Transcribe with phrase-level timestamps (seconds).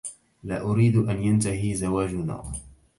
[0.43, 2.51] لا أريد أن ينتهي زواجنا.